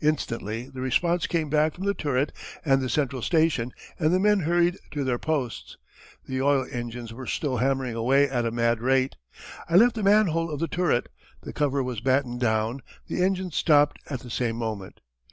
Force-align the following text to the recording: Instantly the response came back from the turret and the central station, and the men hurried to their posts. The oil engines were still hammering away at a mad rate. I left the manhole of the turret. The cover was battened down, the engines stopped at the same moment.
Instantly 0.00 0.68
the 0.68 0.80
response 0.80 1.26
came 1.26 1.50
back 1.50 1.74
from 1.74 1.84
the 1.86 1.92
turret 1.92 2.30
and 2.64 2.80
the 2.80 2.88
central 2.88 3.20
station, 3.20 3.72
and 3.98 4.14
the 4.14 4.20
men 4.20 4.38
hurried 4.38 4.78
to 4.92 5.02
their 5.02 5.18
posts. 5.18 5.76
The 6.28 6.40
oil 6.40 6.64
engines 6.70 7.12
were 7.12 7.26
still 7.26 7.56
hammering 7.56 7.96
away 7.96 8.28
at 8.30 8.46
a 8.46 8.52
mad 8.52 8.80
rate. 8.80 9.16
I 9.68 9.74
left 9.74 9.96
the 9.96 10.04
manhole 10.04 10.52
of 10.52 10.60
the 10.60 10.68
turret. 10.68 11.08
The 11.40 11.52
cover 11.52 11.82
was 11.82 12.00
battened 12.00 12.38
down, 12.38 12.82
the 13.08 13.24
engines 13.24 13.56
stopped 13.56 13.98
at 14.08 14.20
the 14.20 14.30
same 14.30 14.54
moment. 14.54 15.00